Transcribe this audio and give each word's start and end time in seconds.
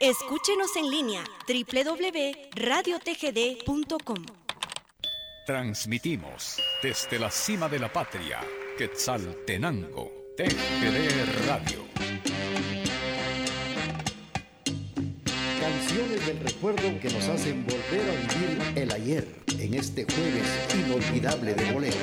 Escúchenos 0.00 0.74
en 0.76 0.90
línea 0.90 1.24
www.radiotgd.com. 1.46 4.24
Transmitimos 5.44 6.58
desde 6.82 7.18
la 7.18 7.30
cima 7.30 7.68
de 7.68 7.78
la 7.78 7.92
patria, 7.92 8.40
Quetzaltenango, 8.78 10.10
TGD 10.38 11.46
Radio. 11.46 11.84
Canciones 15.60 16.26
del 16.26 16.40
recuerdo 16.40 16.98
que 16.98 17.10
nos 17.10 17.28
hacen 17.28 17.66
volver 17.66 18.08
a 18.08 18.12
vivir 18.12 18.58
el 18.76 18.90
ayer 18.92 19.28
en 19.58 19.74
este 19.74 20.04
jueves 20.04 20.48
inolvidable 20.76 21.52
de 21.52 21.72
boleros. 21.72 21.98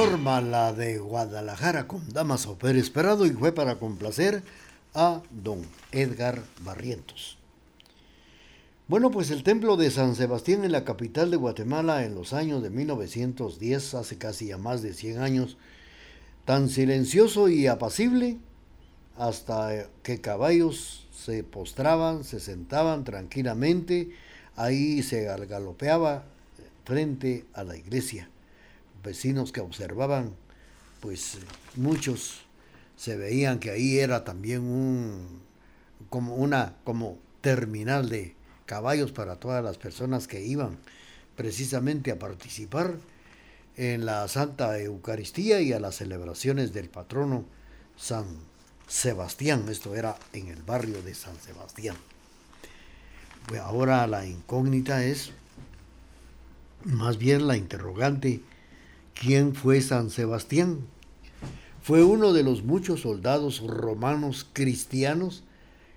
Norma, 0.00 0.40
la 0.40 0.72
de 0.72 0.96
Guadalajara 0.96 1.86
con 1.86 2.10
Damaso 2.10 2.56
Pérez 2.56 2.90
y 2.90 3.30
fue 3.32 3.52
para 3.52 3.78
complacer 3.78 4.42
a 4.94 5.20
don 5.30 5.60
Edgar 5.92 6.42
Barrientos. 6.62 7.36
Bueno, 8.88 9.10
pues 9.10 9.30
el 9.30 9.42
templo 9.42 9.76
de 9.76 9.90
San 9.90 10.14
Sebastián 10.14 10.64
en 10.64 10.72
la 10.72 10.84
capital 10.84 11.30
de 11.30 11.36
Guatemala 11.36 12.06
en 12.06 12.14
los 12.14 12.32
años 12.32 12.62
de 12.62 12.70
1910, 12.70 13.92
hace 13.92 14.16
casi 14.16 14.46
ya 14.46 14.56
más 14.56 14.80
de 14.80 14.94
100 14.94 15.20
años, 15.20 15.58
tan 16.46 16.70
silencioso 16.70 17.50
y 17.50 17.66
apacible, 17.66 18.38
hasta 19.18 19.86
que 20.02 20.22
caballos 20.22 21.08
se 21.12 21.44
postraban, 21.44 22.24
se 22.24 22.40
sentaban 22.40 23.04
tranquilamente, 23.04 24.08
ahí 24.56 25.02
se 25.02 25.24
galopeaba 25.24 26.24
frente 26.86 27.44
a 27.52 27.64
la 27.64 27.76
iglesia 27.76 28.30
vecinos 29.02 29.52
que 29.52 29.60
observaban, 29.60 30.34
pues 31.00 31.38
muchos 31.76 32.42
se 32.96 33.16
veían 33.16 33.58
que 33.58 33.70
ahí 33.70 33.98
era 33.98 34.24
también 34.24 34.62
un 34.62 35.40
como 36.08 36.36
una 36.36 36.74
como 36.84 37.18
terminal 37.40 38.08
de 38.08 38.34
caballos 38.66 39.12
para 39.12 39.36
todas 39.36 39.64
las 39.64 39.78
personas 39.78 40.26
que 40.26 40.42
iban 40.42 40.78
precisamente 41.36 42.10
a 42.10 42.18
participar 42.18 42.94
en 43.76 44.04
la 44.04 44.28
Santa 44.28 44.78
Eucaristía 44.78 45.60
y 45.60 45.72
a 45.72 45.80
las 45.80 45.96
celebraciones 45.96 46.72
del 46.72 46.90
patrono 46.90 47.44
San 47.96 48.26
Sebastián. 48.86 49.64
Esto 49.70 49.94
era 49.94 50.16
en 50.32 50.48
el 50.48 50.62
barrio 50.62 51.02
de 51.02 51.14
San 51.14 51.36
Sebastián. 51.40 51.96
Ahora 53.62 54.06
la 54.06 54.26
incógnita 54.26 55.04
es, 55.04 55.32
más 56.84 57.18
bien 57.18 57.46
la 57.46 57.56
interrogante, 57.56 58.42
¿Quién 59.14 59.54
fue 59.54 59.80
San 59.80 60.10
Sebastián? 60.10 60.86
Fue 61.82 62.02
uno 62.02 62.32
de 62.32 62.42
los 62.42 62.62
muchos 62.62 63.00
soldados 63.00 63.60
romanos 63.60 64.46
cristianos. 64.52 65.44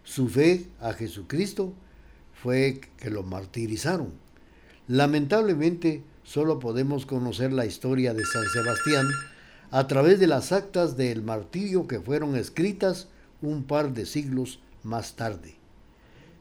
Su 0.03 0.28
fe 0.28 0.68
a 0.82 0.93
Jesucristo 0.93 1.73
fue 2.41 2.82
que 2.97 3.09
lo 3.09 3.23
martirizaron. 3.23 4.11
Lamentablemente, 4.87 6.03
solo 6.23 6.59
podemos 6.59 7.05
conocer 7.05 7.53
la 7.53 7.66
historia 7.66 8.14
de 8.14 8.26
San 8.26 8.43
Sebastián 8.49 9.08
a 9.72 9.87
través 9.87 10.20
de 10.20 10.28
las 10.28 10.52
actas 10.52 10.97
del 10.97 11.22
martirio 11.22 11.87
que 11.87 12.02
fueron 12.02 12.35
escritas 12.35 13.08
un 13.41 13.64
par 13.64 13.93
de 13.93 14.05
siglos 14.05 14.59
más 14.84 15.16
tarde. 15.16 15.55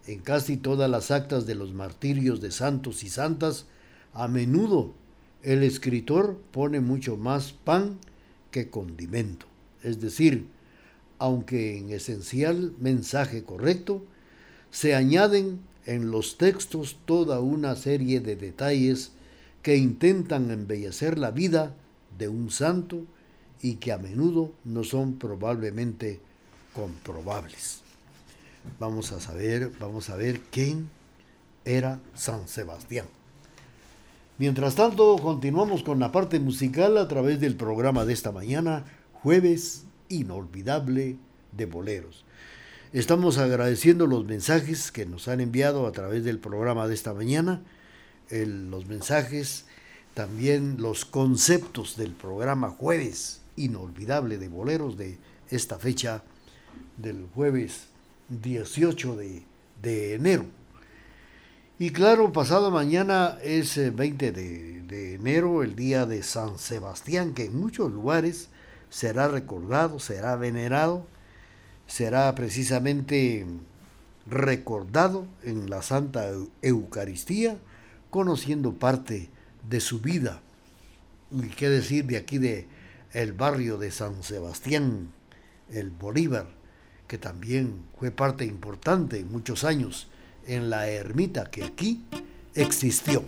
En 0.07 0.21
casi 0.21 0.57
todas 0.57 0.91
las 0.91 1.11
actas 1.11 1.47
de 1.47 1.55
los 1.55 1.73
martirios 1.73 2.41
de 2.41 2.51
santos 2.51 3.05
y 3.05 3.09
santas, 3.09 3.67
a 4.13 4.27
menudo 4.27 4.95
el 5.43 5.63
escritor 5.63 6.39
pone 6.53 6.81
mucho 6.81 7.17
más 7.17 7.53
pan 7.53 7.99
que 8.51 8.71
condimento. 8.71 9.47
Es 9.83 10.01
decir, 10.01 10.49
aunque 11.19 11.79
en 11.79 11.91
esencial 11.91 12.75
mensaje 12.79 13.43
correcto, 13.43 14.05
se 14.71 14.95
añaden 14.95 15.61
en 15.87 16.11
los 16.11 16.39
textos 16.39 16.97
toda 17.05 17.41
una 17.41 17.75
serie 17.77 18.21
de 18.21 18.37
detalles 18.37 19.13
que 19.63 19.77
intentan 19.77 20.51
embellecer 20.51 21.19
la 21.19 21.31
vida 21.31 21.75
de 22.19 22.29
un 22.29 22.51
santo 22.51 23.05
y 23.61 23.77
que 23.77 23.93
a 23.93 23.99
menudo 23.99 24.53
no 24.65 24.85
son 24.85 25.19
probablemente 25.19 26.21
comprobables. 26.75 27.81
vamos 28.79 29.13
a 29.13 29.21
saber, 29.21 29.73
vamos 29.81 30.09
a 30.09 30.17
ver 30.17 30.41
quién 30.51 30.89
era 31.65 32.01
San 32.15 32.49
Sebastián. 32.49 33.07
Mientras 34.43 34.75
tanto, 34.75 35.19
continuamos 35.19 35.85
con 35.85 36.01
la 36.01 36.11
parte 36.11 36.41
musical 36.41 36.99
a 36.99 37.07
través 37.07 37.39
del 37.39 37.55
programa 37.55 38.05
de 38.05 38.13
esta 38.13 38.33
mañana, 38.33 38.85
Jueves 39.13 39.85
Inolvidable 40.09 41.17
de 41.53 41.67
Boleros. 41.67 42.25
Estamos 42.93 43.39
agradeciendo 43.39 44.09
los 44.09 44.25
mensajes 44.25 44.91
que 44.91 45.07
nos 45.07 45.29
han 45.29 45.41
enviado 45.41 45.87
a 45.87 45.93
través 45.93 46.25
del 46.25 46.41
programa 46.41 46.89
de 46.89 46.95
esta 46.95 47.15
mañana, 47.15 47.63
los 48.31 48.87
mensajes, 48.87 49.67
también 50.13 50.75
los 50.81 51.05
conceptos 51.05 51.97
del 51.97 52.11
programa 52.11 52.69
Jueves 52.71 53.43
Inolvidable 53.55 54.39
de 54.39 54.49
Boleros 54.49 54.97
de 54.97 55.19
esta 55.51 55.79
fecha 55.79 56.25
del 56.97 57.29
jueves 57.33 57.91
18 58.29 59.15
de, 59.15 59.45
de 59.81 60.15
enero. 60.15 60.47
Y 61.79 61.91
claro, 61.91 62.33
pasado 62.33 62.71
mañana 62.71 63.39
es 63.43 63.77
20 63.77 64.27
eh, 64.27 64.33
de, 64.33 64.83
de, 64.83 65.15
enero, 65.15 65.63
el 65.63 65.75
día 65.75 66.05
de 66.05 66.23
San 66.23 66.59
Sebastián, 66.59 67.33
que 67.33 67.47
en 67.47 67.59
muchos 67.59 67.91
lugares 67.91 68.51
será 68.91 69.27
recordado, 69.27 69.99
será 69.99 70.37
venerado, 70.37 71.07
será 71.87 72.33
precisamente 72.35 73.47
recordado 74.27 75.27
en 75.43 75.71
la 75.71 75.81
Santa 75.81 76.31
Eucaristía, 76.61 77.57
conociendo 78.11 78.75
parte 78.75 79.31
de 79.69 79.81
su 79.81 80.01
vida. 80.01 80.43
Y 81.31 81.49
qué 81.49 81.71
decir 81.71 82.05
de 82.05 82.19
aquí 82.19 82.37
de 82.37 82.69
el 83.13 83.33
barrio 83.33 83.79
de 83.79 83.91
San 83.91 84.23
Sebastián, 84.23 85.11
el 85.71 85.91
Bolívar, 85.91 86.49
que 87.09 87.17
también 87.17 87.83
fue 87.99 88.11
parte 88.11 88.45
importante 88.45 89.19
en 89.19 89.33
muchos 89.33 89.65
años 89.65 90.09
en 90.47 90.71
la 90.71 90.89
ermita 90.89 91.51
que 91.51 91.65
aquí 91.65 92.05
existió. 92.55 93.25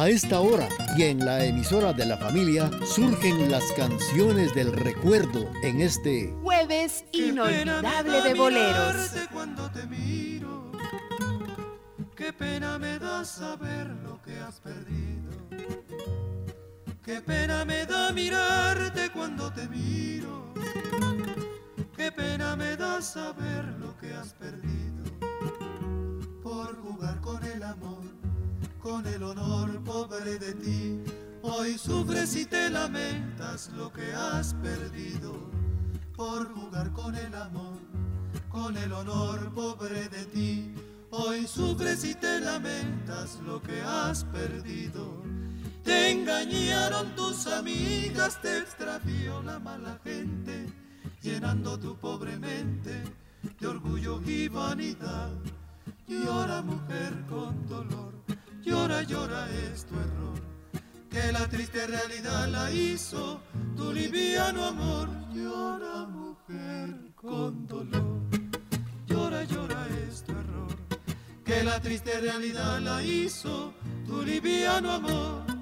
A 0.00 0.08
esta 0.08 0.40
hora 0.40 0.66
y 0.96 1.02
en 1.02 1.26
la 1.26 1.44
emisora 1.44 1.92
de 1.92 2.06
la 2.06 2.16
familia 2.16 2.70
surgen 2.86 3.50
las 3.50 3.70
canciones 3.72 4.54
del 4.54 4.72
recuerdo 4.72 5.50
en 5.62 5.82
este 5.82 6.32
jueves 6.42 7.04
inolvidable 7.12 8.22
de 8.22 8.32
boleros. 8.32 9.10
Cuando 9.30 9.70
te 9.70 9.84
miro, 9.86 10.72
qué 12.16 12.32
pena 12.32 12.78
me 12.78 12.98
da 12.98 13.26
saber 13.26 13.88
lo 14.02 14.22
que 14.22 14.38
has 14.38 14.58
perdido. 14.60 15.29
Qué 17.10 17.20
pena 17.22 17.64
me 17.64 17.86
da 17.86 18.12
mirarte 18.12 19.10
cuando 19.10 19.52
te 19.52 19.66
miro. 19.66 20.54
Qué 21.96 22.12
pena 22.12 22.54
me 22.54 22.76
da 22.76 23.02
saber 23.02 23.64
lo 23.80 23.96
que 23.98 24.14
has 24.14 24.32
perdido. 24.34 25.02
Por 26.40 26.76
jugar 26.80 27.20
con 27.20 27.42
el 27.42 27.64
amor, 27.64 28.04
con 28.80 29.04
el 29.08 29.24
honor 29.24 29.82
pobre 29.82 30.38
de 30.38 30.54
ti. 30.54 31.02
Hoy 31.42 31.76
sufres 31.78 32.36
y 32.36 32.46
te 32.46 32.70
lamentas 32.70 33.70
lo 33.76 33.92
que 33.92 34.12
has 34.12 34.54
perdido. 34.54 35.50
Por 36.16 36.48
jugar 36.54 36.92
con 36.92 37.16
el 37.16 37.34
amor, 37.34 37.80
con 38.48 38.76
el 38.76 38.92
honor 38.92 39.52
pobre 39.52 40.08
de 40.10 40.26
ti. 40.26 40.72
Hoy 41.10 41.48
sufres 41.48 42.04
y 42.04 42.14
te 42.14 42.38
lamentas 42.38 43.40
lo 43.44 43.60
que 43.60 43.82
has 43.82 44.22
perdido. 44.26 45.29
Te 45.84 46.10
engañaron 46.10 47.14
tus 47.14 47.46
amigas, 47.46 48.40
te 48.40 48.58
extravió 48.58 49.42
la 49.42 49.58
mala 49.58 49.98
gente, 50.04 50.66
llenando 51.22 51.78
tu 51.78 51.96
pobre 51.96 52.36
mente 52.38 53.02
de 53.58 53.66
orgullo 53.66 54.20
y 54.24 54.48
vanidad. 54.48 55.30
Llora 56.06 56.62
mujer 56.62 57.12
con 57.28 57.66
dolor, 57.68 58.12
llora, 58.62 59.02
llora 59.02 59.48
es 59.50 59.86
tu 59.86 59.94
error, 59.94 60.40
que 61.08 61.32
la 61.32 61.46
triste 61.48 61.86
realidad 61.86 62.48
la 62.48 62.70
hizo 62.70 63.40
tu 63.76 63.92
liviano 63.92 64.64
amor. 64.64 65.08
Llora 65.32 66.06
mujer 66.06 67.12
con 67.14 67.66
dolor, 67.66 68.20
llora, 69.06 69.44
llora 69.44 69.86
es 70.08 70.24
tu 70.24 70.32
error, 70.32 70.76
que 71.44 71.62
la 71.62 71.80
triste 71.80 72.20
realidad 72.20 72.80
la 72.80 73.02
hizo 73.02 73.72
tu 74.06 74.22
liviano 74.22 74.90
amor. 74.90 75.59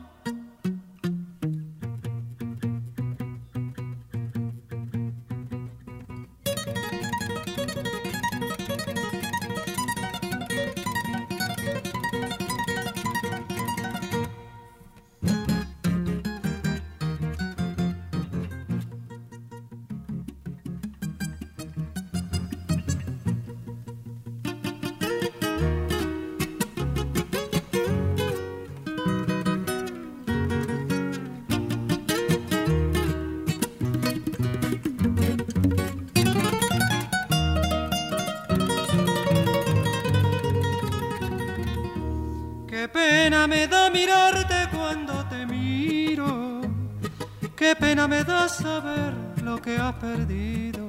Perdido. 49.98 50.88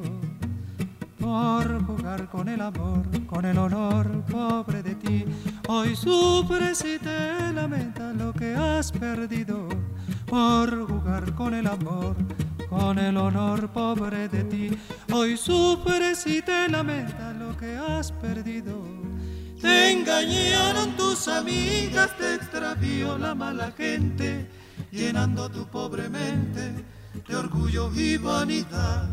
Por 1.19 1.85
jugar 1.85 2.29
con 2.29 2.47
el 2.47 2.61
amor, 2.61 3.03
con 3.27 3.45
el 3.45 3.57
honor 3.57 4.23
pobre 4.25 4.81
de 4.81 4.95
ti. 4.95 5.25
Hoy 5.67 5.95
sufres 5.95 6.83
y 6.85 6.97
te 6.97 7.53
lamentas 7.53 8.15
lo 8.15 8.33
que 8.33 8.55
has 8.55 8.91
perdido. 8.91 9.67
Por 10.25 10.87
jugar 10.87 11.33
con 11.35 11.53
el 11.53 11.67
amor, 11.67 12.15
con 12.69 12.97
el 12.97 13.17
honor 13.17 13.69
pobre 13.69 14.29
de 14.29 14.43
ti. 14.43 14.69
Hoy 15.11 15.37
sufres 15.37 16.25
y 16.25 16.41
te 16.41 16.69
lamentas 16.69 17.35
lo 17.35 17.57
que 17.57 17.75
has 17.75 18.11
perdido 18.11 18.99
te 19.61 19.91
engañaron 19.91 20.95
tus 20.95 21.27
amigas, 21.27 22.15
te 22.17 22.35
extravió 22.35 23.17
la 23.17 23.35
mala 23.35 23.73
gente, 23.73 24.49
llenando 24.89 25.49
tu 25.49 25.67
pobre 25.67 26.07
mente 26.07 26.85
de 27.27 27.35
orgullo 27.35 27.91
y 27.93 28.17
vanidad. 28.17 29.07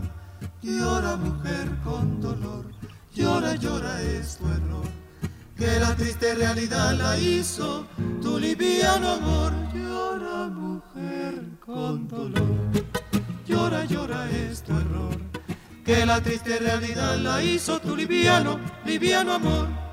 Llora 0.62 1.16
mujer 1.16 1.68
con 1.84 2.20
dolor, 2.20 2.64
llora, 3.14 3.54
llora 3.54 4.02
es 4.02 4.36
tu 4.36 4.46
error, 4.48 4.88
que 5.56 5.78
la 5.80 5.94
triste 5.94 6.34
realidad 6.34 6.94
la 6.94 7.18
hizo 7.18 7.86
tu 8.20 8.38
liviano 8.38 9.12
amor. 9.12 9.52
Llora 9.72 10.48
mujer 10.48 11.42
con 11.64 12.08
dolor, 12.08 12.70
llora, 13.46 13.84
llora 13.84 14.30
es 14.30 14.62
tu 14.62 14.72
error, 14.72 15.16
que 15.84 16.04
la 16.04 16.20
triste 16.20 16.58
realidad 16.58 17.16
la 17.18 17.42
hizo 17.42 17.80
tu 17.80 17.94
liviano, 17.94 18.58
liviano 18.84 19.32
amor. 19.32 19.85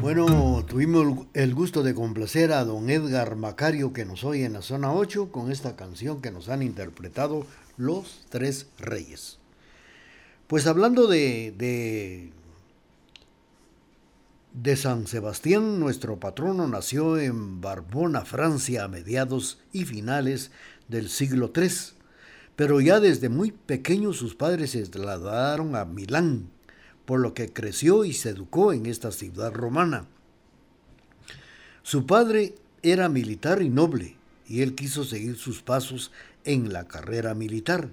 Bueno, 0.00 0.64
tuvimos 0.66 1.26
el 1.32 1.54
gusto 1.54 1.84
de 1.84 1.94
complacer 1.94 2.52
a 2.52 2.64
don 2.64 2.90
Edgar 2.90 3.36
Macario 3.36 3.92
que 3.92 4.04
nos 4.04 4.24
oye 4.24 4.44
en 4.44 4.54
la 4.54 4.62
zona 4.62 4.92
8 4.92 5.30
con 5.30 5.52
esta 5.52 5.76
canción 5.76 6.20
que 6.20 6.32
nos 6.32 6.48
han 6.48 6.62
interpretado 6.62 7.46
los 7.76 8.24
tres 8.30 8.66
reyes. 8.78 9.38
Pues 10.48 10.66
hablando 10.66 11.06
de, 11.06 11.54
de, 11.56 12.32
de 14.54 14.76
San 14.76 15.06
Sebastián, 15.06 15.78
nuestro 15.78 16.18
patrono 16.18 16.66
nació 16.66 17.16
en 17.16 17.60
Barbona, 17.60 18.24
Francia, 18.24 18.84
a 18.84 18.88
mediados 18.88 19.60
y 19.72 19.84
finales 19.84 20.50
del 20.88 21.08
siglo 21.08 21.52
III, 21.54 21.70
pero 22.56 22.80
ya 22.80 22.98
desde 22.98 23.28
muy 23.28 23.52
pequeño 23.52 24.12
sus 24.14 24.34
padres 24.34 24.72
se 24.72 24.84
trasladaron 24.86 25.76
a 25.76 25.84
Milán, 25.84 26.50
por 27.10 27.18
lo 27.18 27.34
que 27.34 27.52
creció 27.52 28.04
y 28.04 28.12
se 28.12 28.28
educó 28.28 28.72
en 28.72 28.86
esta 28.86 29.10
ciudad 29.10 29.52
romana. 29.52 30.06
Su 31.82 32.06
padre 32.06 32.54
era 32.84 33.08
militar 33.08 33.62
y 33.62 33.68
noble, 33.68 34.14
y 34.46 34.62
él 34.62 34.76
quiso 34.76 35.02
seguir 35.02 35.36
sus 35.36 35.60
pasos 35.60 36.12
en 36.44 36.72
la 36.72 36.86
carrera 36.86 37.34
militar, 37.34 37.88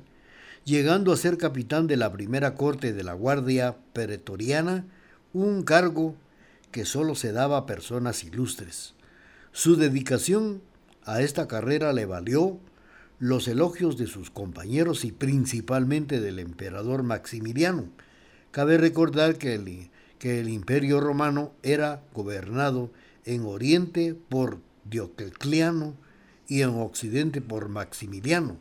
llegando 0.65 1.11
a 1.11 1.17
ser 1.17 1.39
capitán 1.39 1.87
de 1.87 1.97
la 1.97 2.11
primera 2.11 2.53
corte 2.53 2.93
de 2.93 3.03
la 3.03 3.13
Guardia 3.13 3.77
Pretoriana, 3.91 4.85
un 5.33 5.63
cargo 5.63 6.13
que 6.69 6.85
solo 6.85 7.15
se 7.15 7.31
daba 7.31 7.57
a 7.57 7.65
personas 7.65 8.23
ilustres. 8.23 8.93
Su 9.51 9.77
dedicación 9.77 10.61
a 11.05 11.21
esta 11.21 11.47
carrera 11.47 11.91
le 11.91 12.05
valió 12.05 12.59
los 13.17 13.47
elogios 13.47 13.97
de 13.97 14.05
sus 14.05 14.29
compañeros 14.29 15.03
y 15.05 15.11
principalmente 15.11 16.21
del 16.21 16.37
emperador 16.37 17.01
Maximiliano. 17.01 17.89
Cabe 18.57 18.79
recordar 18.79 19.37
que 19.37 19.53
el, 19.53 19.91
que 20.17 20.39
el 20.39 20.49
imperio 20.49 20.99
romano 20.99 21.51
era 21.61 22.01
gobernado 22.11 22.89
en 23.23 23.45
Oriente 23.45 24.15
por 24.15 24.57
Diocleciano 24.83 25.93
y 26.47 26.63
en 26.63 26.69
Occidente 26.69 27.39
por 27.39 27.69
Maximiliano. 27.69 28.57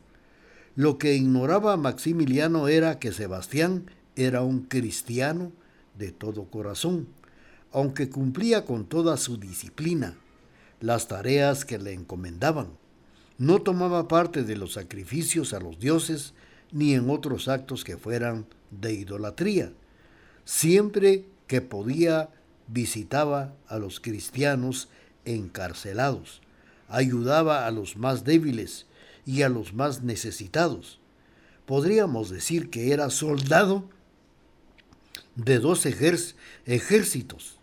Lo 0.75 0.99
que 0.99 1.15
ignoraba 1.15 1.79
Maximiliano 1.79 2.69
era 2.69 2.99
que 2.99 3.11
Sebastián 3.11 3.91
era 4.17 4.43
un 4.43 4.65
cristiano 4.65 5.50
de 5.97 6.12
todo 6.12 6.45
corazón, 6.45 7.09
aunque 7.73 8.11
cumplía 8.11 8.67
con 8.67 8.85
toda 8.85 9.17
su 9.17 9.38
disciplina 9.38 10.15
las 10.79 11.09
tareas 11.09 11.65
que 11.65 11.79
le 11.79 11.95
encomendaban. 11.95 12.69
No 13.38 13.62
tomaba 13.62 14.09
parte 14.09 14.43
de 14.43 14.57
los 14.57 14.75
sacrificios 14.75 15.55
a 15.55 15.61
los 15.61 15.81
dioses 15.81 16.35
ni 16.71 16.93
en 16.93 17.09
otros 17.09 17.49
actos 17.49 17.83
que 17.83 17.97
fueran 17.97 18.45
de 18.71 18.93
idolatría. 18.93 19.73
Siempre 20.47 21.26
que 21.49 21.61
podía 21.61 22.31
visitaba 22.69 23.53
a 23.67 23.79
los 23.79 23.99
cristianos 24.00 24.88
encarcelados, 25.25 26.41
ayudaba 26.88 27.67
a 27.67 27.71
los 27.73 27.97
más 27.97 28.23
débiles 28.25 28.87
y 29.25 29.43
a 29.43 29.49
los 29.49 29.75
más 29.75 30.03
necesitados. 30.03 31.00
Podríamos 31.67 32.31
decir 32.31 32.71
que 32.71 32.93
era 32.93 33.11
soldado 33.11 33.88
de 35.35 35.59
dos 35.59 35.85
ejércitos, 35.85 37.59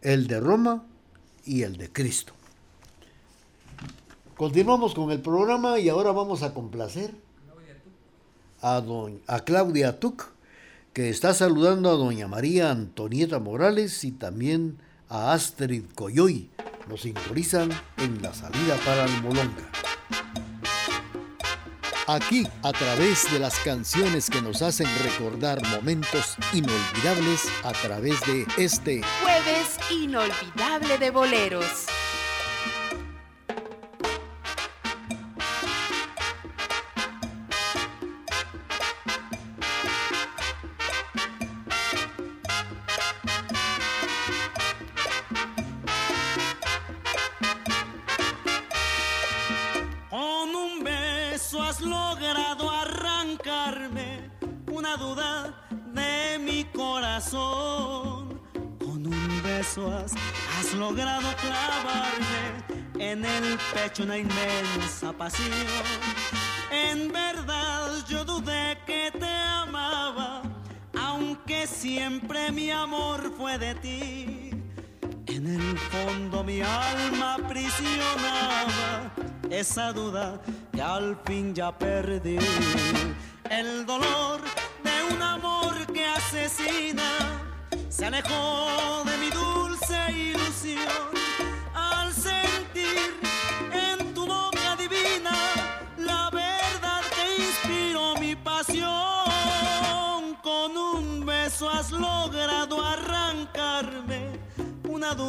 el 0.00 0.26
de 0.26 0.40
Roma 0.40 0.86
y 1.44 1.62
el 1.62 1.76
de 1.76 1.92
Cristo. 1.92 2.32
Continuamos 4.34 4.94
con 4.94 5.10
el 5.12 5.20
programa 5.20 5.78
y 5.78 5.90
ahora 5.90 6.10
vamos 6.10 6.42
a 6.42 6.54
complacer 6.54 7.14
a, 8.62 8.82
a 9.26 9.44
Claudia 9.44 10.00
Tuc, 10.00 10.33
que 10.94 11.10
está 11.10 11.34
saludando 11.34 11.90
a 11.90 11.94
doña 11.94 12.28
María 12.28 12.70
Antonieta 12.70 13.40
Morales 13.40 14.04
y 14.04 14.12
también 14.12 14.78
a 15.08 15.32
Astrid 15.32 15.86
Coyoy. 15.92 16.50
Nos 16.88 17.02
sintonizan 17.02 17.70
en 17.96 18.22
la 18.22 18.32
salida 18.32 18.76
para 18.86 19.04
el 19.04 19.22
Molonga. 19.22 19.68
Aquí, 22.06 22.46
a 22.62 22.70
través 22.70 23.30
de 23.32 23.40
las 23.40 23.58
canciones 23.60 24.30
que 24.30 24.40
nos 24.40 24.62
hacen 24.62 24.86
recordar 25.02 25.60
momentos 25.68 26.36
inolvidables 26.52 27.42
a 27.64 27.72
través 27.72 28.20
de 28.26 28.46
este 28.56 29.02
jueves 29.22 29.78
inolvidable 29.90 30.98
de 30.98 31.10
boleros. 31.10 31.86
Una 64.00 64.16
inmensa 64.16 65.12
pasión. 65.12 65.50
En 66.70 67.12
verdad 67.12 67.90
yo 68.08 68.24
dudé 68.24 68.78
que 68.86 69.12
te 69.12 69.26
amaba, 69.26 70.42
aunque 70.98 71.66
siempre 71.66 72.50
mi 72.50 72.70
amor 72.70 73.30
fue 73.36 73.58
de 73.58 73.74
ti. 73.74 74.50
En 75.26 75.46
el 75.46 75.78
fondo 75.78 76.42
mi 76.42 76.62
alma 76.62 77.34
aprisionaba 77.34 79.12
esa 79.50 79.92
duda 79.92 80.40
que 80.72 80.80
al 80.80 81.16
fin 81.24 81.54
ya 81.54 81.76
perdí. 81.76 82.38
El 83.50 83.84
dolor 83.84 84.40
de 84.82 85.14
un 85.14 85.22
amor 85.22 85.74
que 85.92 86.06
asesina 86.06 87.10
se 87.90 88.06
alejó 88.06 89.04
de 89.04 89.13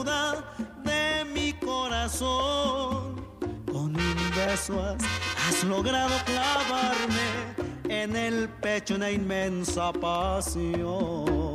de 0.04 1.26
mi 1.34 1.54
corazón. 1.54 3.16
Con 3.72 3.96
un 3.96 4.32
has 5.48 5.64
logrado 5.64 6.16
clavarme 6.26 7.56
en 7.90 8.16
el 8.16 8.50
pecho 8.50 8.96
una 8.96 9.12
inmensa 9.12 9.92
pasión. 9.94 11.55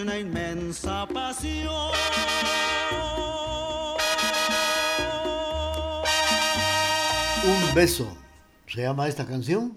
Una 0.00 0.18
inmensa 0.18 1.06
pasión. 1.06 1.90
Un 7.44 7.74
beso, 7.74 8.16
se 8.66 8.82
llama 8.82 9.08
esta 9.08 9.26
canción, 9.26 9.76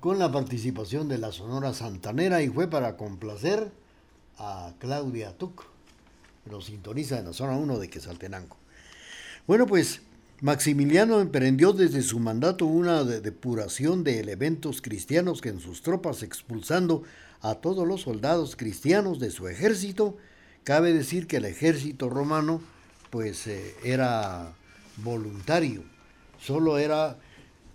con 0.00 0.18
la 0.18 0.30
participación 0.30 1.08
de 1.08 1.16
la 1.16 1.32
Sonora 1.32 1.72
Santanera 1.72 2.42
y 2.42 2.48
fue 2.48 2.68
para 2.68 2.98
complacer 2.98 3.72
a 4.38 4.72
Claudia 4.78 5.36
Tuc. 5.38 5.64
Nos 6.44 6.66
sintoniza 6.66 7.18
en 7.18 7.26
la 7.26 7.32
zona 7.32 7.56
1 7.56 7.78
de 7.78 7.88
Quesaltenango. 7.88 8.56
Bueno, 9.46 9.66
pues 9.66 10.02
Maximiliano 10.42 11.20
emprendió 11.20 11.74
desde 11.74 12.00
su 12.00 12.18
mandato 12.18 12.64
una 12.64 13.04
depuración 13.04 14.04
de 14.04 14.20
elementos 14.20 14.80
cristianos 14.80 15.42
que 15.42 15.50
en 15.50 15.60
sus 15.60 15.82
tropas 15.82 16.22
expulsando 16.22 17.02
a 17.42 17.56
todos 17.56 17.86
los 17.86 18.00
soldados 18.02 18.56
cristianos 18.56 19.18
de 19.18 19.30
su 19.30 19.48
ejército. 19.48 20.16
Cabe 20.64 20.94
decir 20.94 21.26
que 21.26 21.36
el 21.36 21.44
ejército 21.44 22.08
romano 22.08 22.62
pues 23.10 23.46
eh, 23.48 23.74
era 23.84 24.54
voluntario, 24.96 25.82
solo 26.38 26.78
era, 26.78 27.18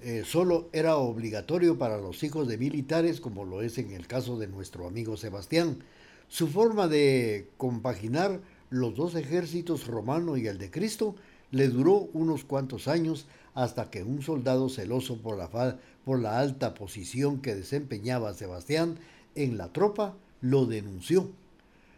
eh, 0.01 0.23
solo 0.25 0.67
era 0.73 0.97
obligatorio 0.97 1.77
para 1.77 1.99
los 1.99 2.23
hijos 2.23 2.47
de 2.47 2.57
militares, 2.57 3.21
como 3.21 3.45
lo 3.45 3.61
es 3.61 3.77
en 3.77 3.91
el 3.91 4.07
caso 4.07 4.39
de 4.39 4.47
nuestro 4.47 4.87
amigo 4.87 5.17
Sebastián. 5.17 5.83
Su 6.29 6.47
forma 6.47 6.87
de 6.87 7.47
compaginar 7.57 8.39
los 8.71 8.95
dos 8.95 9.13
ejércitos 9.13 9.85
romano 9.85 10.35
y 10.35 10.47
el 10.47 10.57
de 10.57 10.71
Cristo 10.71 11.15
le 11.51 11.67
duró 11.67 12.09
unos 12.13 12.43
cuantos 12.43 12.87
años 12.87 13.27
hasta 13.53 13.89
que 13.89 14.03
un 14.03 14.21
soldado 14.21 14.69
celoso 14.69 15.17
por 15.17 15.37
la, 15.37 15.77
por 16.03 16.19
la 16.19 16.39
alta 16.39 16.73
posición 16.73 17.41
que 17.41 17.55
desempeñaba 17.55 18.33
Sebastián 18.33 18.97
en 19.35 19.57
la 19.57 19.71
tropa 19.71 20.15
lo 20.41 20.65
denunció. 20.65 21.29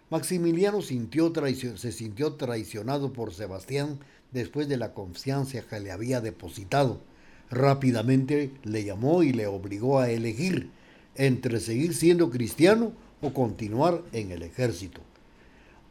Maximiliano 0.09 0.81
sintió 0.81 1.33
se 1.75 1.91
sintió 1.91 2.33
traicionado 2.33 3.11
por 3.11 3.33
Sebastián 3.33 3.99
después 4.31 4.69
de 4.69 4.77
la 4.77 4.93
confianza 4.93 5.61
que 5.61 5.79
le 5.79 5.91
había 5.91 6.21
depositado. 6.21 7.01
Rápidamente 7.49 8.51
le 8.63 8.83
llamó 8.83 9.23
y 9.23 9.33
le 9.33 9.47
obligó 9.47 9.99
a 9.99 10.09
elegir 10.09 10.69
entre 11.15 11.59
seguir 11.59 11.93
siendo 11.93 12.29
cristiano 12.29 12.93
o 13.21 13.33
continuar 13.33 14.03
en 14.13 14.31
el 14.31 14.43
ejército. 14.43 15.01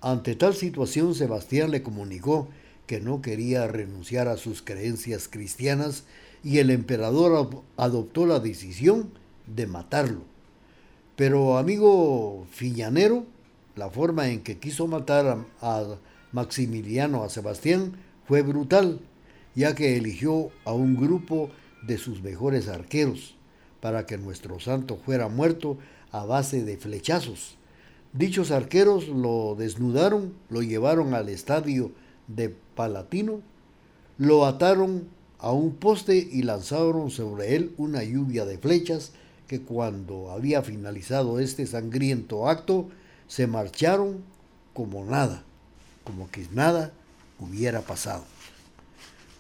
Ante 0.01 0.37
tal 0.37 0.55
situación, 0.55 1.15
Sebastián 1.15 1.71
le 1.71 1.83
comunicó 1.83 2.49
que 2.87 3.01
no 3.01 3.21
quería 3.21 3.67
renunciar 3.67 4.29
a 4.29 4.37
sus 4.37 4.63
creencias 4.63 5.29
cristianas 5.29 6.05
y 6.43 6.59
el 6.59 6.71
emperador 6.71 7.65
adoptó 7.77 8.27
la 8.27 8.39
decisión 8.39 9.11
de 9.47 9.67
matarlo. 9.67 10.23
Pero 11.17 11.59
amigo 11.59 12.47
Fillanero, 12.51 13.25
la 13.75 13.91
forma 13.91 14.29
en 14.29 14.43
que 14.43 14.59
quiso 14.59 14.87
matar 14.87 15.47
a, 15.61 15.97
Maximiliano, 16.33 17.23
a 17.25 17.31
Sebastián, 17.31 17.95
fue 18.27 18.43
brutal, 18.43 19.01
ya 19.55 19.75
que 19.75 19.97
eligió 19.97 20.51
a 20.65 20.73
un 20.73 20.97
grupo 20.97 21.51
de 21.87 21.97
sus 21.99 22.23
mejores 22.23 22.69
arqueros 22.69 23.37
para 23.81 24.07
que 24.07 24.19
nuestro 24.19 24.61
santo 24.61 24.97
fuera 24.97 25.29
muerto 25.29 25.79
a 26.11 26.25
base 26.25 26.65
de 26.65 26.77
flechazos. 26.77 27.57
Dichos 28.13 28.51
arqueros 28.51 29.09
lo 29.09 29.55
desnudaron, 29.57 30.35
lo 30.51 30.63
llevaron 30.63 31.15
al 31.15 31.29
estadio 31.29 31.93
de 32.29 32.55
Palatino, 32.75 33.41
lo 34.19 34.47
ataron 34.47 35.09
a 35.39 35.53
un 35.53 35.75
poste 35.75 36.17
y 36.17 36.43
lanzaron 36.43 37.11
sobre 37.11 37.57
él 37.57 37.75
una 37.77 38.03
lluvia 38.03 38.45
de 38.45 38.59
flechas 38.59 39.13
que 39.47 39.61
cuando 39.61 40.31
había 40.31 40.63
finalizado 40.63 41.39
este 41.39 41.67
sangriento 41.67 42.49
acto, 42.49 42.89
se 43.29 43.47
marcharon 43.47 44.23
como 44.75 45.05
nada, 45.05 45.43
como 46.05 46.31
que 46.31 46.47
nada 46.53 46.93
hubiera 47.39 47.83
pasado. 47.83 48.25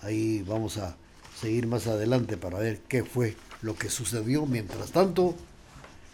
Ahí 0.02 0.44
vamos 0.46 0.78
a 0.78 0.96
seguir 1.40 1.66
más 1.66 1.86
adelante 1.86 2.36
para 2.36 2.58
ver 2.58 2.80
qué 2.88 3.04
fue 3.04 3.36
lo 3.62 3.74
que 3.74 3.90
sucedió. 3.90 4.46
Mientras 4.46 4.92
tanto, 4.92 5.34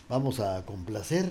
vamos 0.08 0.40
a 0.40 0.64
complacer. 0.64 1.30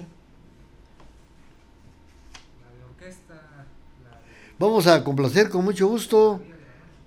Vamos 4.62 4.86
a 4.86 5.04
complacer 5.04 5.50
con 5.50 5.66
mucho 5.66 5.88
gusto 5.88 6.40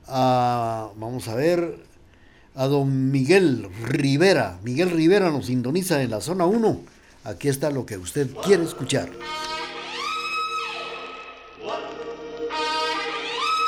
a, 0.09 0.89
vamos 0.97 1.29
a 1.29 1.37
ver, 1.37 1.79
a 2.57 2.67
don 2.67 3.13
Miguel 3.13 3.69
Rivera. 3.85 4.59
Miguel 4.65 4.91
Rivera 4.91 5.31
nos 5.31 5.47
sintoniza 5.47 6.03
en 6.03 6.11
la 6.11 6.21
zona 6.21 6.47
1 6.47 6.81
Aquí 7.23 7.47
está 7.47 7.71
lo 7.71 7.87
que 7.87 7.97
usted 7.97 8.29
quiere 8.45 8.65
escuchar. 8.65 9.09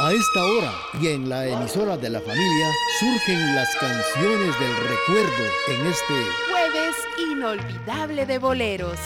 A 0.01 0.13
esta 0.13 0.45
hora 0.45 0.73
y 1.01 1.07
en 1.07 1.29
la 1.29 1.47
emisora 1.47 1.97
de 1.97 2.11
la 2.11 2.21
familia 2.21 2.67
surgen 2.99 3.55
las 3.55 3.69
canciones 3.77 4.59
del 4.59 4.77
recuerdo 4.89 5.45
en 5.69 5.87
este 5.87 6.15
jueves 6.51 6.97
inolvidable 7.31 8.27
de 8.27 8.39
boleros. 8.41 8.99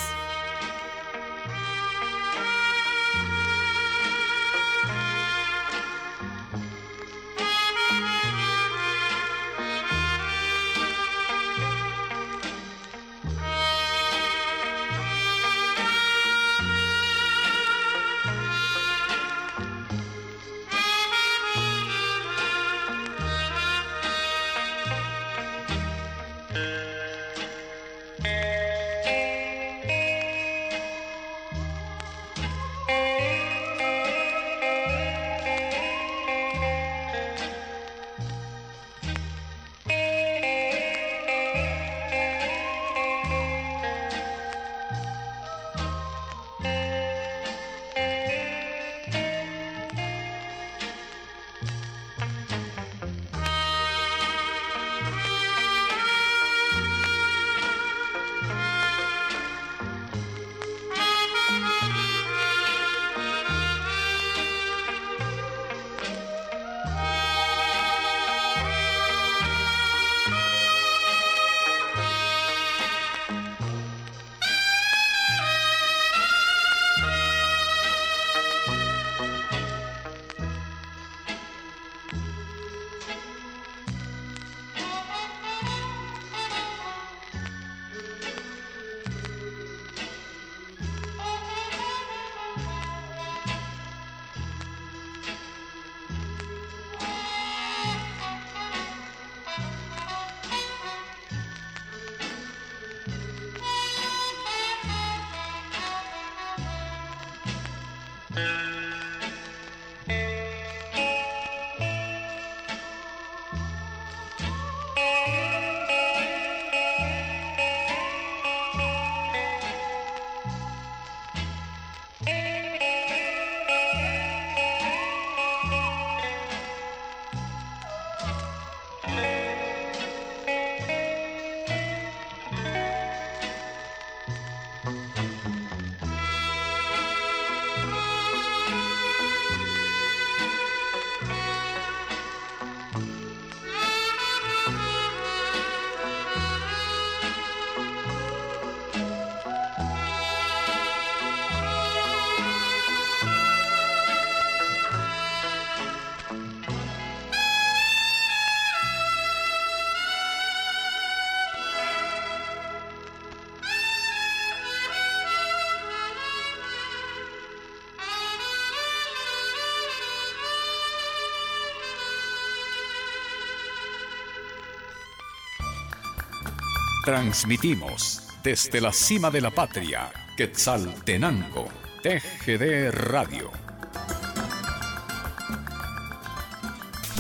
Transmitimos 177.11 178.23
desde 178.41 178.81
la 178.81 178.93
cima 178.93 179.33
de 179.33 179.41
la 179.41 179.51
patria, 179.51 180.13
Quetzaltenango, 180.37 181.67
TGD 182.05 182.93
Radio. 182.93 183.51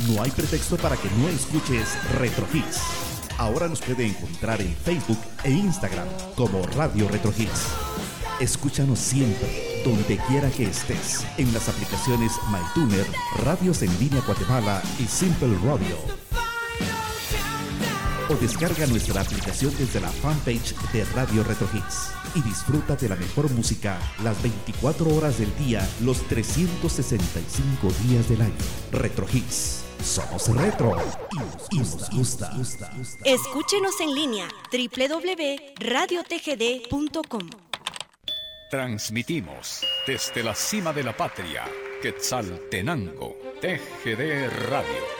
No 0.06 0.22
hay 0.22 0.30
pretexto 0.30 0.76
para 0.76 0.96
que 0.96 1.10
no 1.18 1.28
escuches 1.28 1.98
Retro 2.20 2.46
Hits. 2.54 2.80
Ahora 3.36 3.66
nos 3.66 3.80
puede 3.80 4.06
encontrar 4.06 4.60
en 4.60 4.76
Facebook 4.76 5.18
e 5.42 5.50
Instagram 5.50 6.06
como 6.36 6.62
Radio 6.68 7.08
Retro 7.08 7.34
Hits. 7.36 7.66
Escúchanos 8.38 9.00
siempre 9.00 9.82
donde 9.84 10.18
quiera 10.28 10.48
que 10.50 10.66
estés, 10.66 11.26
en 11.36 11.52
las 11.52 11.68
aplicaciones 11.68 12.30
MyTuner, 12.48 13.06
Radios 13.44 13.82
en 13.82 13.98
Línea 13.98 14.22
Guatemala 14.24 14.80
y 15.00 15.06
Simple 15.06 15.58
Radio. 15.64 16.29
O 18.30 18.34
descarga 18.36 18.86
nuestra 18.86 19.20
aplicación 19.22 19.74
desde 19.76 20.00
la 20.00 20.08
fanpage 20.08 20.76
de 20.92 21.04
Radio 21.16 21.42
Retro 21.42 21.68
Hits 21.74 22.12
y 22.36 22.42
disfruta 22.42 22.94
de 22.94 23.08
la 23.08 23.16
mejor 23.16 23.50
música 23.50 23.98
las 24.22 24.40
24 24.40 25.16
horas 25.16 25.40
del 25.40 25.52
día, 25.58 25.84
los 26.00 26.22
365 26.28 27.88
días 28.04 28.28
del 28.28 28.42
año. 28.42 28.54
Retro 28.92 29.26
Hits. 29.32 29.82
Somos 30.00 30.46
retro 30.54 30.96
y 31.72 31.78
nos 31.78 32.08
gusta. 32.10 32.52
Escúchenos 33.24 34.00
en 34.00 34.14
línea 34.14 34.46
www.radiotgd.com. 34.70 37.50
Transmitimos 38.70 39.84
desde 40.06 40.44
la 40.44 40.54
cima 40.54 40.92
de 40.92 41.02
la 41.02 41.16
patria, 41.16 41.64
Quetzaltenango, 42.00 43.36
TGD 43.60 44.48
Radio. 44.68 45.19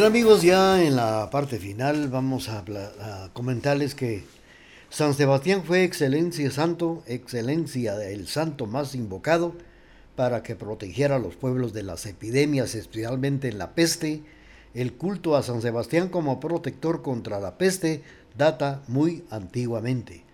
Bien 0.00 0.12
amigos, 0.12 0.40
ya 0.40 0.82
en 0.82 0.96
la 0.96 1.28
parte 1.28 1.58
final 1.58 2.08
vamos 2.08 2.48
a, 2.48 2.64
comentarles 3.34 3.94
que 3.94 4.24
San 4.88 5.12
Sebastián 5.12 5.62
fue 5.62 5.84
excelencia 5.84 6.50
santo, 6.50 7.02
excelencia 7.06 8.02
el 8.08 8.26
santo 8.26 8.64
más 8.64 8.94
invocado 8.94 9.54
para 10.16 10.42
que 10.42 10.56
protegiera 10.56 11.16
a 11.16 11.18
los 11.18 11.36
pueblos 11.36 11.74
de 11.74 11.82
las 11.82 12.06
epidemias, 12.06 12.74
especialmente 12.74 13.48
en 13.48 13.58
la 13.58 13.74
peste. 13.74 14.22
El 14.72 14.94
culto 14.94 15.36
a 15.36 15.42
San 15.42 15.60
Sebastián 15.60 16.08
como 16.08 16.40
protector 16.40 17.02
contra 17.02 17.38
la 17.38 17.58
peste 17.58 18.02
data 18.38 18.80
muy 18.88 19.24
antiguamente. 19.28 20.24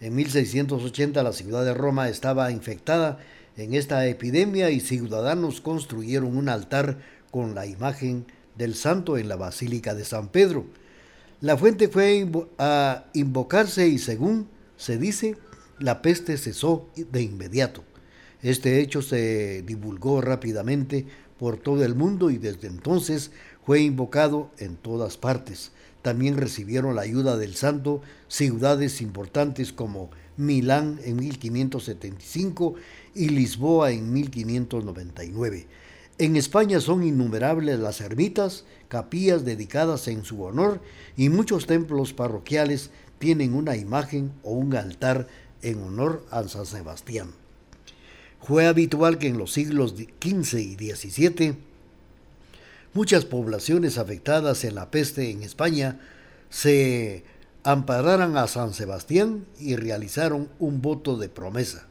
En 0.00 0.16
1680 0.16 1.22
la 1.22 1.32
ciudad 1.32 1.64
de 1.64 1.74
Roma 1.74 2.08
estaba 2.08 2.50
infectada 2.50 3.20
en 3.56 3.74
esta 3.74 4.04
epidemia 4.04 4.70
y 4.70 4.80
ciudadanos 4.80 5.60
construyeron 5.60 6.36
un 6.36 6.48
altar 6.48 6.98
con 7.30 7.54
la 7.54 7.66
imagen 7.66 8.26
del 8.56 8.74
santo 8.74 9.18
en 9.18 9.28
la 9.28 9.36
Basílica 9.36 9.94
de 9.94 10.04
San 10.04 10.28
Pedro. 10.28 10.66
La 11.40 11.56
fuente 11.56 11.88
fue 11.88 12.28
a 12.58 13.06
invocarse 13.14 13.88
y 13.88 13.98
según 13.98 14.48
se 14.76 14.98
dice, 14.98 15.36
la 15.78 16.02
peste 16.02 16.36
cesó 16.36 16.88
de 16.94 17.22
inmediato. 17.22 17.84
Este 18.42 18.80
hecho 18.80 19.02
se 19.02 19.62
divulgó 19.62 20.20
rápidamente 20.20 21.06
por 21.38 21.56
todo 21.56 21.84
el 21.84 21.94
mundo 21.94 22.30
y 22.30 22.38
desde 22.38 22.68
entonces 22.68 23.30
fue 23.64 23.80
invocado 23.80 24.50
en 24.58 24.76
todas 24.76 25.16
partes. 25.16 25.72
También 26.02 26.36
recibieron 26.36 26.96
la 26.96 27.02
ayuda 27.02 27.36
del 27.36 27.54
santo 27.54 28.02
ciudades 28.28 29.00
importantes 29.00 29.72
como 29.72 30.10
Milán 30.36 30.98
en 31.04 31.16
1575 31.16 32.74
y 33.14 33.28
Lisboa 33.28 33.92
en 33.92 34.12
1599. 34.12 35.66
En 36.22 36.36
España 36.36 36.80
son 36.80 37.02
innumerables 37.02 37.80
las 37.80 38.00
ermitas, 38.00 38.64
capillas 38.86 39.44
dedicadas 39.44 40.06
en 40.06 40.24
su 40.24 40.40
honor 40.44 40.80
y 41.16 41.30
muchos 41.30 41.66
templos 41.66 42.12
parroquiales 42.12 42.90
tienen 43.18 43.54
una 43.54 43.74
imagen 43.74 44.30
o 44.44 44.52
un 44.52 44.76
altar 44.76 45.26
en 45.62 45.82
honor 45.82 46.24
a 46.30 46.46
San 46.46 46.64
Sebastián. 46.64 47.32
Fue 48.40 48.68
habitual 48.68 49.18
que 49.18 49.26
en 49.26 49.36
los 49.36 49.52
siglos 49.52 49.96
XV 49.96 50.58
y 50.60 50.76
XVII 50.94 51.56
muchas 52.94 53.24
poblaciones 53.24 53.98
afectadas 53.98 54.62
en 54.62 54.76
la 54.76 54.92
peste 54.92 55.28
en 55.28 55.42
España 55.42 55.98
se 56.50 57.24
ampararan 57.64 58.36
a 58.36 58.46
San 58.46 58.74
Sebastián 58.74 59.44
y 59.58 59.74
realizaron 59.74 60.50
un 60.60 60.82
voto 60.82 61.16
de 61.16 61.28
promesa. 61.28 61.88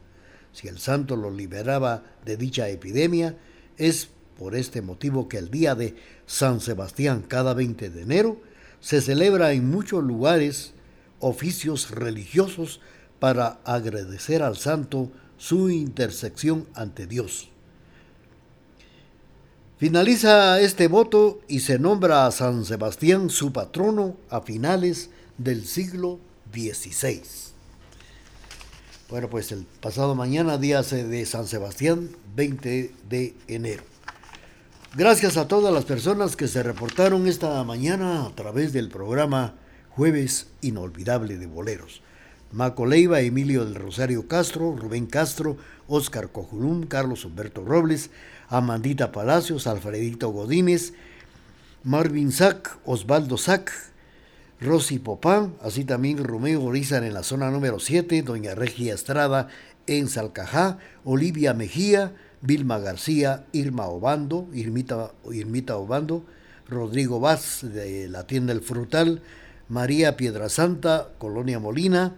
Si 0.54 0.68
el 0.68 0.78
santo 0.78 1.16
los 1.16 1.34
liberaba 1.34 2.02
de 2.24 2.38
dicha 2.38 2.70
epidemia, 2.70 3.36
es 3.76 4.08
por 4.38 4.56
este 4.56 4.82
motivo 4.82 5.28
que 5.28 5.38
el 5.38 5.50
día 5.50 5.74
de 5.74 5.96
San 6.26 6.60
Sebastián, 6.60 7.24
cada 7.26 7.54
20 7.54 7.90
de 7.90 8.02
enero, 8.02 8.40
se 8.80 9.00
celebra 9.00 9.52
en 9.52 9.70
muchos 9.70 10.02
lugares 10.02 10.74
oficios 11.20 11.90
religiosos 11.90 12.80
para 13.18 13.60
agradecer 13.64 14.42
al 14.42 14.56
santo 14.56 15.10
su 15.38 15.70
intersección 15.70 16.66
ante 16.74 17.06
Dios. 17.06 17.48
Finaliza 19.78 20.60
este 20.60 20.86
voto 20.86 21.40
y 21.48 21.60
se 21.60 21.78
nombra 21.78 22.26
a 22.26 22.30
San 22.30 22.64
Sebastián 22.64 23.30
su 23.30 23.52
patrono 23.52 24.16
a 24.30 24.40
finales 24.40 25.10
del 25.38 25.66
siglo 25.66 26.20
XVI. 26.52 27.22
Bueno, 29.08 29.28
pues 29.28 29.52
el 29.52 29.66
pasado 29.80 30.14
mañana, 30.14 30.56
día 30.56 30.82
de 30.82 31.26
San 31.26 31.46
Sebastián, 31.46 32.10
20 32.34 32.92
de 33.08 33.34
enero. 33.46 33.91
Gracias 34.94 35.38
a 35.38 35.48
todas 35.48 35.72
las 35.72 35.86
personas 35.86 36.36
que 36.36 36.46
se 36.46 36.62
reportaron 36.62 37.26
esta 37.26 37.64
mañana 37.64 38.26
a 38.26 38.34
través 38.34 38.74
del 38.74 38.90
programa 38.90 39.54
Jueves 39.88 40.48
Inolvidable 40.60 41.38
de 41.38 41.46
Boleros. 41.46 42.02
Maco 42.50 42.84
Leiva, 42.84 43.22
Emilio 43.22 43.64
del 43.64 43.74
Rosario 43.74 44.28
Castro, 44.28 44.76
Rubén 44.76 45.06
Castro, 45.06 45.56
Óscar 45.88 46.30
Cojulum, 46.30 46.82
Carlos 46.82 47.24
Humberto 47.24 47.64
Robles, 47.64 48.10
Amandita 48.50 49.12
Palacios, 49.12 49.66
Alfredito 49.66 50.28
Godínez, 50.28 50.92
Marvin 51.84 52.30
Sac, 52.30 52.76
Osvaldo 52.84 53.38
Sac, 53.38 53.72
Rosy 54.60 54.98
Popán, 54.98 55.54
así 55.62 55.86
también 55.86 56.22
Romeo 56.22 56.62
Orizar 56.64 57.02
en 57.02 57.14
la 57.14 57.22
zona 57.22 57.50
número 57.50 57.80
7, 57.80 58.20
Doña 58.20 58.54
Regia 58.54 58.92
Estrada 58.92 59.48
en 59.86 60.10
Salcajá, 60.10 60.76
Olivia 61.02 61.54
Mejía, 61.54 62.12
Vilma 62.42 62.80
García, 62.80 63.46
Irma 63.52 63.86
Obando, 63.86 64.48
Irmita, 64.52 65.12
Obando, 65.76 66.24
Rodrigo 66.68 67.20
Vaz 67.20 67.60
de 67.62 68.08
la 68.08 68.26
tienda 68.26 68.52
El 68.52 68.62
Frutal, 68.62 69.22
María 69.68 70.16
Piedrasanta, 70.16 71.10
Colonia 71.18 71.60
Molina, 71.60 72.16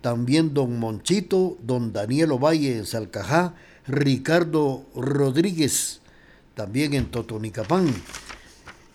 también 0.00 0.52
don 0.52 0.78
Monchito, 0.80 1.56
don 1.62 1.92
Daniel 1.92 2.32
Ovalle 2.32 2.76
en 2.76 2.86
Salcajá, 2.86 3.54
Ricardo 3.86 4.84
Rodríguez, 4.96 6.00
también 6.54 6.94
en 6.94 7.06
Totonicapán, 7.06 7.86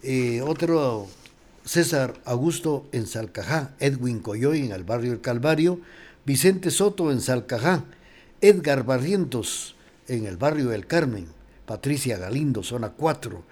eh, 0.04 0.42
otro 0.42 1.08
César 1.64 2.14
Augusto 2.26 2.88
en 2.92 3.08
Salcajá, 3.08 3.74
Edwin 3.80 4.20
Coyoy 4.20 4.66
en 4.66 4.74
el 4.74 4.84
barrio 4.84 5.14
El 5.14 5.22
Calvario, 5.22 5.80
Vicente 6.26 6.72
Soto 6.72 7.10
en 7.10 7.22
Salcajá, 7.22 7.86
Edgar 8.42 8.84
Barrientos, 8.84 9.77
en 10.08 10.26
el 10.26 10.38
barrio 10.38 10.70
del 10.70 10.88
Carmen, 10.88 11.28
Patricia 11.66 12.18
Galindo, 12.18 12.64
zona 12.64 12.90
4, 12.90 13.44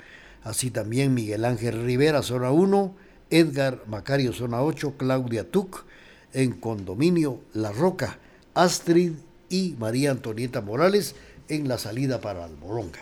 así 0.44 0.72
también 0.72 1.14
Miguel 1.14 1.46
Ángel 1.46 1.84
Rivera, 1.84 2.22
zona 2.22 2.52
1, 2.52 2.96
Edgar 3.30 3.84
Macario, 3.88 4.34
zona 4.34 4.62
8, 4.62 4.96
Claudia 4.98 5.50
Tuc, 5.50 5.86
en 6.34 6.54
condominio 6.54 7.42
La 7.54 7.72
Roca, 7.72 8.20
Astrid 8.54 9.14
y 9.50 9.76
María 9.80 10.12
Antonieta 10.12 10.62
Morales 10.62 11.16
en 11.50 11.68
la 11.68 11.78
salida 11.78 12.22
para 12.22 12.46
Almoronga. 12.46 13.00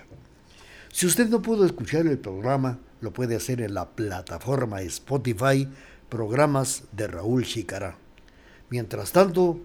Si 0.92 1.06
usted 1.08 1.28
no 1.30 1.42
pudo 1.42 1.66
escuchar 1.66 2.06
el 2.08 2.20
programa, 2.20 2.80
lo 3.02 3.12
puede 3.12 3.36
hacer 3.36 3.62
en 3.62 3.74
la 3.74 3.89
plataforma 3.89 4.82
Spotify, 4.84 5.68
programas 6.10 6.84
de 6.92 7.08
Raúl 7.08 7.46
Chicará. 7.46 7.98
Mientras 8.70 9.12
tanto, 9.12 9.60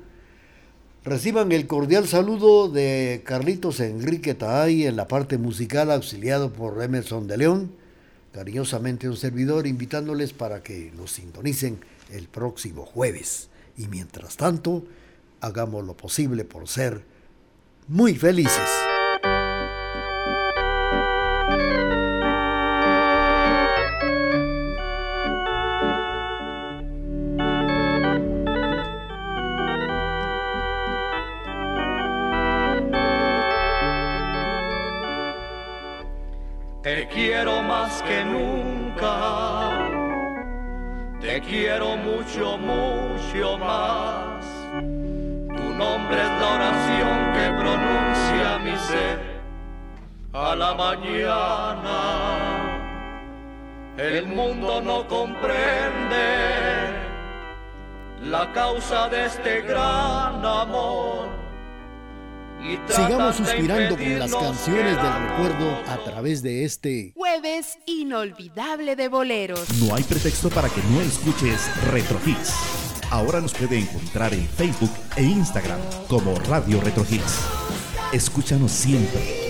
Reciban 1.09 1.53
el 1.53 1.67
cordial 1.67 2.07
saludo 2.07 2.69
de 2.69 3.23
Carlitos 3.25 3.81
Enrique 3.81 4.35
Taay 4.35 4.85
en 4.85 4.97
la 4.97 5.09
parte 5.09 5.39
musical 5.39 5.91
auxiliado 5.91 6.53
por 6.53 6.83
Emerson 6.83 7.27
de 7.27 7.39
León. 7.39 7.73
Cariñosamente 8.35 9.09
un 9.09 9.17
servidor 9.17 9.67
invitándoles 9.67 10.35
para 10.35 10.63
que 10.63 10.93
nos 10.99 11.13
sintonicen 11.13 11.79
el 12.11 12.29
próximo 12.29 12.85
jueves. 12.85 13.49
Y 13.79 13.87
mientras 13.89 14.37
tanto, 14.37 14.85
hagamos 15.41 15.87
lo 15.87 15.97
posible 15.97 16.45
por 16.45 16.69
ser 16.69 17.01
muy 17.89 18.15
felices. 18.15 18.88
A 50.33 50.55
la 50.55 50.75
mañana. 50.75 52.29
El 53.97 54.27
mundo 54.27 54.81
no 54.81 55.07
comprende 55.09 56.27
la 58.23 58.53
causa 58.53 59.09
de 59.09 59.27
este 59.27 59.63
gran 59.63 60.45
amor 60.45 61.39
Sigamos 62.89 63.37
suspirando 63.37 63.97
con 63.97 64.19
las 64.19 64.35
canciones 64.35 64.97
del 64.97 65.29
recuerdo 65.29 65.79
a 65.87 65.97
través 66.05 66.43
de 66.43 66.65
este 66.65 67.13
jueves 67.15 67.79
inolvidable 67.87 68.97
de 68.97 69.09
boleros. 69.09 69.69
No 69.81 69.95
hay 69.95 70.03
pretexto 70.03 70.51
para 70.51 70.69
que 70.69 70.83
no 70.91 71.01
escuches 71.01 71.71
Retro 71.91 72.19
Hits. 72.27 72.53
Ahora 73.11 73.41
nos 73.41 73.55
puede 73.55 73.79
encontrar 73.79 74.35
en 74.35 74.47
Facebook 74.47 74.91
e 75.17 75.23
Instagram 75.23 75.79
como 76.09 76.35
Radio 76.41 76.81
Retro 76.81 77.07
Hits. 77.09 77.41
Escúchanos 78.13 78.73
siempre, 78.73 79.38